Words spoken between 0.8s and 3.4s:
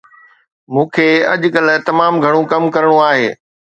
کي اڄڪلهه تمام گهڻو ڪم ڪرڻو آهي